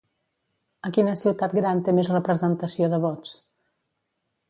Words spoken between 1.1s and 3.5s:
ciutat gran té més representació de vots?